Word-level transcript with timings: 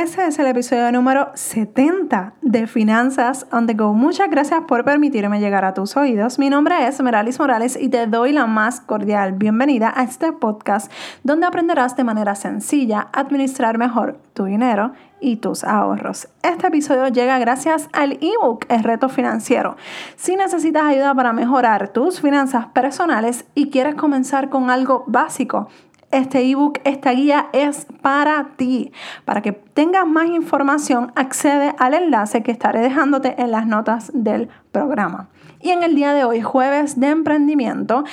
Ese 0.00 0.26
es 0.26 0.38
el 0.38 0.46
episodio 0.46 0.90
número 0.92 1.30
70 1.34 2.32
de 2.40 2.66
Finanzas 2.66 3.46
on 3.52 3.66
the 3.66 3.74
Go. 3.74 3.92
Muchas 3.92 4.30
gracias 4.30 4.62
por 4.66 4.82
permitirme 4.82 5.40
llegar 5.40 5.66
a 5.66 5.74
tus 5.74 5.94
oídos. 5.94 6.38
Mi 6.38 6.48
nombre 6.48 6.86
es 6.86 7.02
Meralis 7.02 7.38
Morales 7.38 7.76
y 7.78 7.90
te 7.90 8.06
doy 8.06 8.32
la 8.32 8.46
más 8.46 8.80
cordial 8.80 9.34
bienvenida 9.34 9.92
a 9.94 10.04
este 10.04 10.32
podcast 10.32 10.90
donde 11.22 11.46
aprenderás 11.46 11.96
de 11.96 12.04
manera 12.04 12.34
sencilla 12.34 13.08
administrar 13.12 13.76
mejor 13.76 14.18
tu 14.32 14.46
dinero 14.46 14.92
y 15.20 15.36
tus 15.36 15.64
ahorros. 15.64 16.28
Este 16.42 16.68
episodio 16.68 17.08
llega 17.08 17.38
gracias 17.38 17.90
al 17.92 18.12
ebook 18.22 18.64
El 18.70 18.84
reto 18.84 19.10
financiero. 19.10 19.76
Si 20.16 20.34
necesitas 20.34 20.84
ayuda 20.84 21.14
para 21.14 21.34
mejorar 21.34 21.88
tus 21.88 22.22
finanzas 22.22 22.68
personales 22.68 23.44
y 23.54 23.68
quieres 23.68 23.96
comenzar 23.96 24.48
con 24.48 24.70
algo 24.70 25.04
básico, 25.06 25.68
este 26.10 26.40
ebook, 26.40 26.80
esta 26.84 27.12
guía 27.12 27.48
es 27.52 27.86
para 28.02 28.50
ti. 28.56 28.92
Para 29.24 29.42
que 29.42 29.52
tengas 29.52 30.06
más 30.06 30.26
información, 30.28 31.12
accede 31.14 31.74
al 31.78 31.94
enlace 31.94 32.42
que 32.42 32.52
estaré 32.52 32.80
dejándote 32.80 33.40
en 33.40 33.50
las 33.50 33.66
notas 33.66 34.10
del 34.14 34.48
programa. 34.72 35.28
Y 35.60 35.70
en 35.70 35.82
el 35.82 35.94
día 35.94 36.14
de 36.14 36.24
hoy, 36.24 36.40
jueves 36.40 36.98
de 36.98 37.08
emprendimiento, 37.08 38.04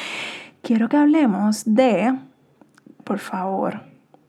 quiero 0.62 0.90
que 0.90 0.98
hablemos 0.98 1.64
de, 1.66 2.14
por 3.04 3.20
favor, 3.20 3.82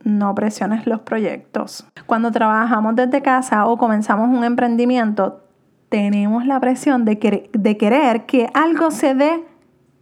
no 0.05 0.35
presiones 0.35 0.87
los 0.87 1.01
proyectos. 1.01 1.87
Cuando 2.07 2.31
trabajamos 2.31 2.97
desde 2.97 3.23
casa 3.23 3.67
o 3.67 3.77
comenzamos 3.77 4.29
un 4.29 4.45
emprendimiento, 4.45 5.43
tenemos 5.89 6.47
la 6.47 6.61
presión 6.61 7.05
de, 7.05 7.19
querer 7.19 8.27
que 8.27 8.51
algo 8.55 8.91
se 8.91 9.15
dé 9.15 9.45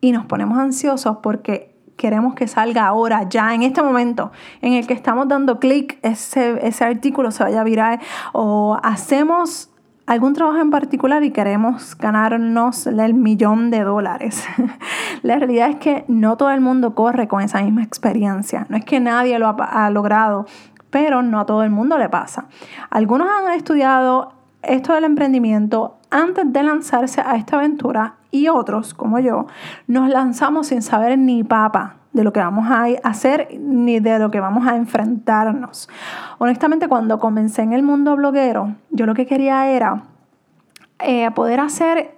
y 0.01 0.13
nos 0.13 0.27
ponemos 0.27 0.59
ansiosos 0.59 1.19
porque 1.23 1.76
queremos 1.97 2.35
que 2.35 2.47
salga 2.47 2.87
ahora, 2.87 3.29
ya, 3.29 3.55
en 3.55 3.63
este 3.63 3.83
momento 3.83 4.33
en 4.61 4.75
el 4.75 4.87
que 4.87 4.95
estamos 4.95 5.29
dando 5.29 5.59
clic, 5.59 5.99
ese, 6.03 6.67
ese 6.67 6.85
artículo 6.85 7.31
se 7.31 7.43
vaya 7.43 7.61
a 7.61 7.65
virar 7.65 8.01
o 8.33 8.79
hacemos 8.83 9.71
algún 10.07 10.35
trabajo 10.35 10.59
en 10.59 10.71
particular 10.71 11.25
y 11.25 11.33
queremos 11.33 11.97
ganarnos 11.99 12.87
el 12.87 13.15
millón 13.15 13.71
de 13.71 13.83
dólares. 13.83 14.45
La 15.23 15.37
realidad 15.37 15.71
es 15.71 15.77
que 15.77 16.05
no 16.07 16.37
todo 16.37 16.51
el 16.51 16.61
mundo 16.61 16.95
corre 16.95 17.27
con 17.27 17.43
esa 17.43 17.61
misma 17.63 17.83
experiencia. 17.83 18.67
No 18.69 18.77
es 18.77 18.85
que 18.85 19.01
nadie 19.01 19.39
lo 19.39 19.49
ha, 19.49 19.87
ha 19.87 19.91
logrado, 19.91 20.47
pero 20.91 21.23
no 21.23 21.41
a 21.41 21.47
todo 21.47 21.65
el 21.65 21.71
mundo 21.71 21.99
le 21.99 22.09
pasa. 22.09 22.47
Algunos 22.91 23.29
han 23.29 23.53
estudiado 23.53 24.33
esto 24.63 24.95
del 24.95 25.05
emprendimiento 25.05 25.97
antes 26.23 26.53
de 26.53 26.63
lanzarse 26.63 27.21
a 27.21 27.37
esta 27.37 27.57
aventura 27.57 28.15
y 28.31 28.49
otros, 28.49 28.95
como 28.95 29.19
yo, 29.19 29.47
nos 29.87 30.09
lanzamos 30.09 30.69
sin 30.69 30.83
saber 30.83 31.19
ni 31.19 31.45
papa 31.45 31.97
de 32.13 32.25
lo 32.25 32.33
que 32.33 32.41
vamos 32.41 32.67
a 32.71 32.87
hacer 33.05 33.49
ni 33.61 34.01
de 34.01 34.19
lo 34.19 34.31
que 34.31 34.41
vamos 34.41 34.67
a 34.67 34.77
enfrentarnos. 34.77 35.89
Honestamente, 36.39 36.89
cuando 36.89 37.21
comencé 37.21 37.63
en 37.63 37.75
el 37.75 37.83
mundo 37.83 38.17
bloguero, 38.17 38.75
yo 38.91 39.05
lo 39.05 39.15
que 39.15 39.27
quería 39.27 39.69
era 39.69 40.03
eh, 40.99 41.31
poder 41.33 41.61
hacer 41.61 42.16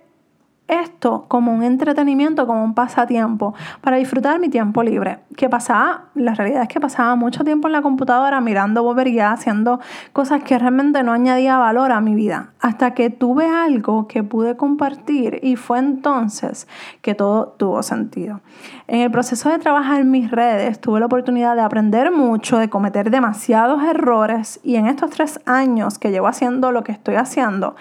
esto 0.69 1.25
como 1.29 1.53
un 1.53 1.63
entretenimiento, 1.63 2.47
como 2.47 2.63
un 2.63 2.75
pasatiempo, 2.75 3.55
para 3.81 3.97
disfrutar 3.97 4.39
mi 4.39 4.49
tiempo 4.49 4.83
libre. 4.83 5.21
Que 5.37 5.49
pasaba, 5.49 6.05
la 6.15 6.35
realidad 6.35 6.63
es 6.63 6.69
que 6.69 6.81
pasaba 6.81 7.17
mucho 7.17 7.43
tiempo 7.43 7.69
en 7.69 7.73
la 7.73 7.83
computadora 7.83 8.41
mirando 8.41 8.83
bobería, 8.83 9.33
haciendo 9.33 9.81
cosas 10.13 10.43
que 10.43 10.59
realmente 10.59 11.03
no 11.03 11.13
añadía 11.13 11.59
valor 11.59 11.91
a 11.91 12.01
mi 12.01 12.15
vida. 12.15 12.51
Hasta 12.61 12.95
que 12.95 13.11
tuve 13.11 13.49
algo 13.49 14.07
que 14.07 14.23
pude 14.23 14.57
compartir 14.57 15.41
y 15.43 15.57
fue 15.57 15.79
entonces 15.79 16.69
que 17.03 17.15
todo 17.15 17.55
tuvo 17.59 17.83
sentido. 17.83 18.41
En 18.87 19.01
el 19.01 19.11
proceso 19.11 19.51
de 19.51 19.59
trabajar 19.59 20.05
mis 20.05 20.31
redes 20.31 20.81
tuve 20.81 21.01
la 21.01 21.07
oportunidad 21.07 21.57
de 21.57 21.63
aprender 21.63 22.11
mucho, 22.11 22.59
de 22.59 22.69
cometer 22.69 23.11
demasiados 23.11 23.83
errores 23.83 24.61
y 24.63 24.77
en 24.77 24.87
estos 24.87 25.11
tres 25.11 25.41
años 25.47 25.99
que 25.99 26.11
llevo 26.11 26.27
haciendo 26.27 26.73
lo 26.73 26.85
que 26.85 26.93
estoy 26.93 27.17
haciendo, 27.17 27.77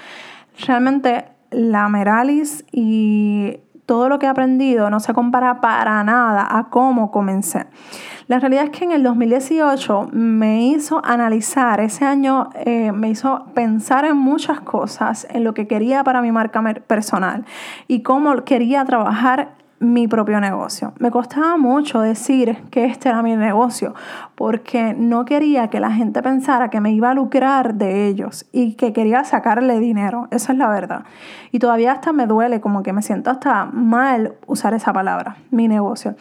realmente 0.65 1.36
la 1.51 1.87
Meralis 1.89 2.65
y 2.71 3.59
todo 3.85 4.09
lo 4.09 4.19
que 4.19 4.25
he 4.25 4.29
aprendido 4.29 4.89
no 4.89 4.99
se 4.99 5.13
compara 5.13 5.61
para 5.61 6.03
nada 6.03 6.45
a 6.49 6.69
cómo 6.69 7.09
comencé. 7.09 7.67
La 8.27 8.39
realidad 8.39 8.65
es 8.65 8.69
que 8.71 8.83
en 8.83 8.91
el 8.91 9.01
2018 9.01 10.09
me 10.11 10.67
hizo 10.67 11.01
analizar, 11.05 11.79
ese 11.79 12.03
año 12.03 12.49
eh, 12.53 12.91
me 12.91 13.09
hizo 13.09 13.45
pensar 13.53 14.03
en 14.03 14.17
muchas 14.17 14.59
cosas, 14.59 15.25
en 15.31 15.45
lo 15.45 15.53
que 15.53 15.67
quería 15.67 16.03
para 16.03 16.21
mi 16.21 16.33
marca 16.33 16.61
personal 16.85 17.45
y 17.87 18.01
cómo 18.01 18.43
quería 18.43 18.83
trabajar 18.83 19.55
mi 19.79 20.07
propio 20.07 20.39
negocio. 20.39 20.93
Me 20.99 21.11
costaba 21.11 21.57
mucho 21.57 22.01
decir 22.01 22.63
que 22.71 22.85
este 22.85 23.09
era 23.09 23.21
mi 23.21 23.35
negocio 23.35 23.93
porque 24.35 24.95
no 24.97 25.25
quería 25.25 25.69
que 25.69 25.79
la 25.79 25.91
gente 25.91 26.21
pensara 26.23 26.69
que 26.69 26.81
me 26.81 26.91
iba 26.91 27.11
a 27.11 27.13
lucrar 27.13 27.75
de 27.75 28.07
ellos 28.07 28.45
y 28.51 28.73
que 28.73 28.93
quería 28.93 29.23
sacarle 29.23 29.79
dinero. 29.79 30.27
Esa 30.31 30.53
es 30.53 30.57
la 30.57 30.67
verdad. 30.69 31.03
Y 31.51 31.59
todavía 31.59 31.91
hasta 31.91 32.11
me 32.11 32.25
duele, 32.25 32.59
como 32.59 32.83
que 32.83 32.93
me 32.93 33.01
siento 33.01 33.29
hasta 33.29 33.65
mal 33.65 34.33
usar 34.47 34.73
esa 34.73 34.93
palabra, 34.93 35.37
mi 35.51 35.67
negocio. 35.67 36.15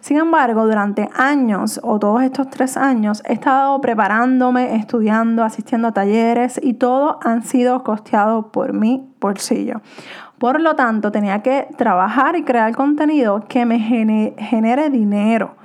Sin 0.00 0.18
embargo, 0.18 0.66
durante 0.66 1.08
años 1.14 1.80
o 1.82 1.98
todos 1.98 2.22
estos 2.22 2.50
tres 2.50 2.76
años 2.76 3.22
he 3.26 3.32
estado 3.32 3.80
preparándome, 3.80 4.76
estudiando, 4.76 5.44
asistiendo 5.44 5.88
a 5.88 5.92
talleres 5.92 6.60
y 6.62 6.74
todo 6.74 7.18
han 7.22 7.42
sido 7.42 7.82
costeados 7.84 8.46
por 8.46 8.72
mi 8.72 9.08
bolsillo. 9.20 9.80
Por 10.38 10.60
lo 10.60 10.76
tanto, 10.76 11.10
tenía 11.10 11.42
que 11.42 11.68
trabajar 11.76 12.36
y 12.36 12.44
crear 12.44 12.74
contenido 12.74 13.44
que 13.48 13.66
me 13.66 13.78
genere 13.80 14.90
dinero. 14.90 15.56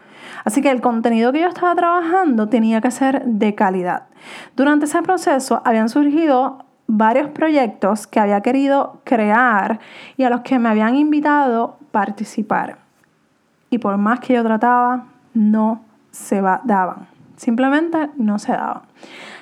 Así 0.45 0.61
que 0.61 0.71
el 0.71 0.81
contenido 0.81 1.31
que 1.31 1.41
yo 1.41 1.47
estaba 1.47 1.75
trabajando 1.75 2.49
tenía 2.49 2.81
que 2.81 2.91
ser 2.91 3.23
de 3.25 3.55
calidad. 3.55 4.07
Durante 4.55 4.85
ese 4.85 5.01
proceso 5.01 5.61
habían 5.63 5.89
surgido 5.89 6.65
varios 6.87 7.29
proyectos 7.29 8.07
que 8.07 8.19
había 8.19 8.41
querido 8.41 9.01
crear 9.03 9.79
y 10.17 10.23
a 10.23 10.29
los 10.29 10.41
que 10.41 10.59
me 10.59 10.69
habían 10.69 10.95
invitado 10.95 11.77
a 11.79 11.91
participar. 11.91 12.77
Y 13.69 13.77
por 13.77 13.97
más 13.97 14.19
que 14.19 14.33
yo 14.33 14.43
trataba, 14.43 15.05
no 15.33 15.81
se 16.11 16.41
daban. 16.41 17.12
Simplemente 17.35 18.09
no 18.17 18.39
se 18.39 18.53
daban. 18.53 18.83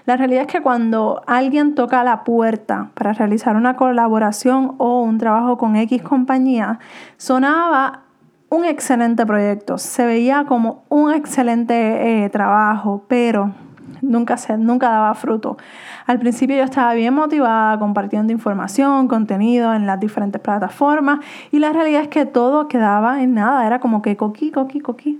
La 0.05 0.17
realidad 0.17 0.43
es 0.43 0.47
que 0.47 0.61
cuando 0.61 1.21
alguien 1.27 1.75
toca 1.75 2.03
la 2.03 2.23
puerta 2.23 2.89
para 2.95 3.13
realizar 3.13 3.55
una 3.55 3.75
colaboración 3.75 4.75
o 4.77 5.01
un 5.01 5.17
trabajo 5.17 5.57
con 5.57 5.75
X 5.75 6.01
compañía, 6.01 6.79
sonaba 7.17 8.01
un 8.49 8.65
excelente 8.65 9.25
proyecto, 9.25 9.77
se 9.77 10.05
veía 10.05 10.45
como 10.45 10.83
un 10.89 11.13
excelente 11.13 12.23
eh, 12.25 12.29
trabajo, 12.29 13.05
pero 13.07 13.53
nunca, 14.01 14.37
se, 14.37 14.57
nunca 14.57 14.89
daba 14.89 15.13
fruto. 15.13 15.57
Al 16.05 16.19
principio 16.19 16.57
yo 16.57 16.63
estaba 16.63 16.93
bien 16.93 17.13
motivada 17.13 17.77
compartiendo 17.79 18.33
información, 18.33 19.07
contenido 19.07 19.73
en 19.73 19.85
las 19.85 19.99
diferentes 19.99 20.41
plataformas 20.41 21.19
y 21.51 21.59
la 21.59 21.71
realidad 21.71 22.01
es 22.01 22.07
que 22.07 22.25
todo 22.25 22.67
quedaba 22.67 23.21
en 23.21 23.35
nada, 23.35 23.65
era 23.65 23.79
como 23.79 24.01
que 24.01 24.17
coqui, 24.17 24.51
coqui, 24.51 24.79
coqui. 24.79 25.19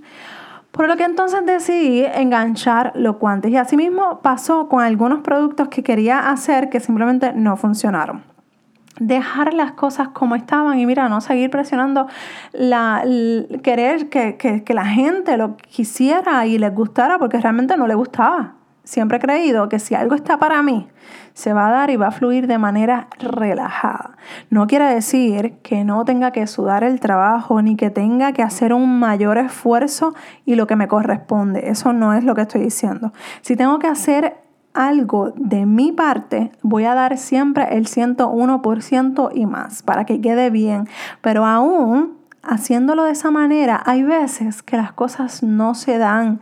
Por 0.72 0.88
lo 0.88 0.96
que 0.96 1.04
entonces 1.04 1.46
decidí 1.46 2.06
enganchar 2.06 2.94
los 2.96 3.18
guantes 3.18 3.52
y 3.52 3.58
asimismo 3.58 4.22
pasó 4.22 4.70
con 4.70 4.84
algunos 4.84 5.20
productos 5.20 5.68
que 5.68 5.84
quería 5.84 6.30
hacer 6.30 6.70
que 6.70 6.80
simplemente 6.80 7.34
no 7.34 7.58
funcionaron 7.58 8.24
dejar 9.00 9.54
las 9.56 9.72
cosas 9.72 10.10
como 10.10 10.36
estaban 10.36 10.78
y 10.80 10.86
mira, 10.86 11.10
no 11.10 11.22
seguir 11.22 11.50
presionando 11.50 12.08
la, 12.52 13.04
querer 13.64 14.10
que, 14.10 14.38
que, 14.38 14.74
la 14.74 14.86
gente 14.86 15.38
lo 15.38 15.58
quisiera 15.58 16.46
y 16.46 16.60
les 16.60 16.74
gustara 16.74 17.18
porque 17.18 17.40
realmente 17.40 17.76
no 17.78 17.88
le 17.88 17.96
gustaba. 17.96 18.54
Siempre 18.84 19.18
he 19.18 19.22
creído 19.22 19.70
que 19.70 19.80
si 19.80 19.94
algo 19.94 20.16
está 20.16 20.38
para 20.38 20.64
mí, 20.64 20.88
se 21.34 21.54
va 21.54 21.68
a 21.68 21.72
dar 21.72 21.90
y 21.92 21.98
va 21.98 22.08
a 22.08 22.12
fluir 22.12 22.48
de 22.48 22.58
manera 22.58 23.08
relajada. 23.20 24.18
No 24.50 24.68
quiere 24.68 24.86
decir 24.86 25.54
que 25.62 25.84
no 25.84 26.04
tenga 26.04 26.32
que 26.32 26.48
sudar 26.48 26.84
el 26.84 27.00
trabajo 27.00 27.62
ni 27.62 27.76
que 27.76 27.90
tenga 27.90 28.34
que 28.34 28.42
hacer 28.42 28.74
un 28.74 29.00
mayor 29.00 29.38
esfuerzo 29.38 30.16
y 30.46 30.56
lo 30.56 30.68
que 30.68 30.76
me 30.76 30.88
corresponde. 30.88 31.70
Eso 31.70 31.94
no 31.94 32.14
es 32.14 32.24
lo 32.24 32.34
que 32.34 32.42
estoy 32.42 32.62
diciendo. 32.62 33.14
Si 33.42 33.56
tengo 33.56 33.78
que 33.80 33.88
hacer 33.88 34.38
algo 34.74 35.34
de 35.36 35.66
mi 35.66 35.92
parte, 35.92 36.52
voy 36.62 36.86
a 36.86 36.96
dar 36.96 37.18
siempre 37.18 37.78
el 37.78 37.88
101% 37.88 39.32
y 39.34 39.46
más 39.46 39.84
para 39.84 40.06
que 40.06 40.22
quede 40.22 40.50
bien. 40.50 40.88
Pero 41.22 41.46
aún 41.46 42.18
haciéndolo 42.44 43.04
de 43.04 43.12
esa 43.12 43.32
manera, 43.32 43.82
hay 43.86 44.04
veces 44.04 44.64
que 44.64 44.78
las 44.78 44.94
cosas 44.94 45.44
no 45.44 45.76
se 45.76 45.98
dan 45.98 46.40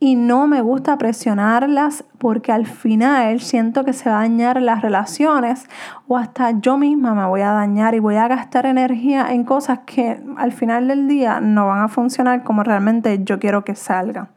y 0.00 0.14
no 0.14 0.46
me 0.46 0.60
gusta 0.60 0.96
presionarlas 0.96 2.04
porque 2.18 2.52
al 2.52 2.66
final 2.66 3.40
siento 3.40 3.84
que 3.84 3.92
se 3.92 4.08
va 4.08 4.18
a 4.18 4.22
dañar 4.22 4.62
las 4.62 4.80
relaciones 4.80 5.68
o 6.06 6.16
hasta 6.16 6.52
yo 6.60 6.78
misma 6.78 7.14
me 7.14 7.26
voy 7.26 7.40
a 7.40 7.50
dañar 7.50 7.94
y 7.94 7.98
voy 7.98 8.14
a 8.16 8.28
gastar 8.28 8.66
energía 8.66 9.32
en 9.32 9.44
cosas 9.44 9.80
que 9.86 10.20
al 10.36 10.52
final 10.52 10.88
del 10.88 11.08
día 11.08 11.40
no 11.40 11.66
van 11.66 11.82
a 11.82 11.88
funcionar 11.88 12.44
como 12.44 12.62
realmente 12.62 13.24
yo 13.24 13.38
quiero 13.40 13.64
que 13.64 13.74
salgan. 13.74 14.28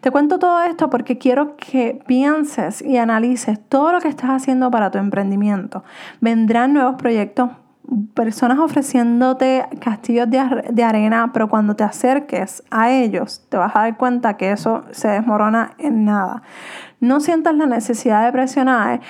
Te 0.00 0.10
cuento 0.10 0.38
todo 0.38 0.62
esto 0.64 0.90
porque 0.90 1.16
quiero 1.16 1.56
que 1.56 2.02
pienses 2.06 2.82
y 2.82 2.98
analices 2.98 3.58
todo 3.68 3.92
lo 3.92 4.00
que 4.00 4.08
estás 4.08 4.30
haciendo 4.30 4.70
para 4.70 4.90
tu 4.90 4.98
emprendimiento. 4.98 5.84
Vendrán 6.20 6.74
nuevos 6.74 6.96
proyectos 6.96 7.50
personas 8.14 8.58
ofreciéndote 8.58 9.66
castillos 9.80 10.28
de, 10.30 10.64
de, 10.70 10.84
arena, 10.84 11.30
pero 11.32 11.48
cuando 11.48 11.74
te 11.74 11.84
acerques 11.84 12.62
a 12.70 12.90
ellos 12.90 13.46
te 13.48 13.56
vas 13.56 13.74
a 13.74 13.80
dar 13.80 13.96
cuenta 13.96 14.36
que 14.36 14.52
eso 14.52 14.84
se 14.90 15.08
desmorona 15.08 15.72
en 15.78 16.04
nada. 16.04 16.42
No 17.00 17.20
sientas 17.20 17.54
la 17.54 17.66
necesidad 17.66 18.24
de 18.24 18.32
presionar 18.32 19.00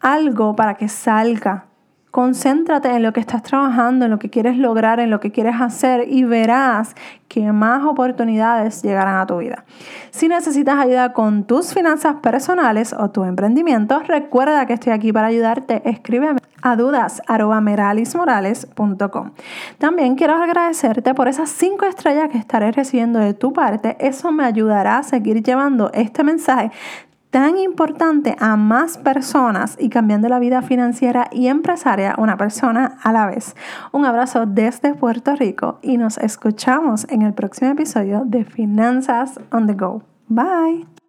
algo 0.00 0.56
para 0.56 0.74
que 0.74 0.88
salga 0.88 1.66
Concéntrate 2.10 2.88
en 2.88 3.04
lo 3.04 3.12
que 3.12 3.20
estás 3.20 3.44
trabajando, 3.44 4.04
en 4.04 4.10
lo 4.10 4.18
que 4.18 4.30
quieres 4.30 4.56
lograr, 4.56 4.98
en 4.98 5.10
lo 5.10 5.20
que 5.20 5.30
quieres 5.30 5.54
hacer 5.60 6.08
y 6.08 6.24
verás 6.24 6.96
que 7.28 7.52
más 7.52 7.84
oportunidades 7.84 8.82
llegarán 8.82 9.18
a 9.18 9.26
tu 9.26 9.38
vida. 9.38 9.64
Si 10.10 10.26
necesitas 10.26 10.80
ayuda 10.80 11.12
con 11.12 11.44
tus 11.44 11.72
finanzas 11.72 12.16
personales 12.16 12.92
o 12.92 13.10
tu 13.10 13.22
emprendimiento, 13.22 14.00
recuerda 14.00 14.66
que 14.66 14.72
estoy 14.72 14.92
aquí 14.92 15.12
para 15.12 15.28
ayudarte. 15.28 15.88
Escríbeme 15.88 16.40
a 16.62 16.74
dudas.meralismorales.com. 16.74 19.30
También 19.78 20.16
quiero 20.16 20.34
agradecerte 20.34 21.14
por 21.14 21.28
esas 21.28 21.48
cinco 21.48 21.86
estrellas 21.86 22.28
que 22.30 22.38
estaré 22.38 22.72
recibiendo 22.72 23.20
de 23.20 23.34
tu 23.34 23.52
parte. 23.52 23.96
Eso 24.00 24.32
me 24.32 24.44
ayudará 24.44 24.98
a 24.98 25.04
seguir 25.04 25.44
llevando 25.44 25.92
este 25.92 26.24
mensaje 26.24 26.72
tan 27.30 27.58
importante 27.58 28.36
a 28.38 28.56
más 28.56 28.98
personas 28.98 29.76
y 29.78 29.88
cambiando 29.88 30.28
la 30.28 30.38
vida 30.38 30.62
financiera 30.62 31.28
y 31.30 31.46
empresaria 31.46 32.14
una 32.18 32.36
persona 32.36 32.98
a 33.02 33.12
la 33.12 33.26
vez. 33.26 33.54
Un 33.92 34.04
abrazo 34.04 34.46
desde 34.46 34.94
Puerto 34.94 35.34
Rico 35.36 35.78
y 35.82 35.96
nos 35.96 36.18
escuchamos 36.18 37.06
en 37.08 37.22
el 37.22 37.32
próximo 37.32 37.70
episodio 37.70 38.22
de 38.24 38.44
Finanzas 38.44 39.40
on 39.50 39.66
the 39.66 39.74
Go. 39.74 40.02
Bye. 40.28 40.99